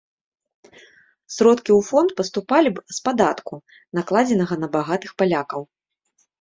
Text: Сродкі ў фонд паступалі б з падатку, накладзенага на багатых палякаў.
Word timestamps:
Сродкі 1.35 1.71
ў 1.79 1.87
фонд 1.89 2.09
паступалі 2.23 2.69
б 2.79 2.97
з 2.97 3.05
падатку, 3.11 3.53
накладзенага 4.01 4.55
на 4.65 4.73
багатых 4.81 5.11
палякаў. 5.23 5.61